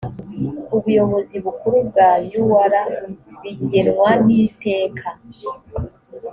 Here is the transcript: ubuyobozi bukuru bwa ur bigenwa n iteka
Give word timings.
ubuyobozi 0.75 1.35
bukuru 1.45 1.77
bwa 1.87 2.09
ur 2.41 2.71
bigenwa 3.41 4.09
n 4.25 4.27
iteka 4.43 5.07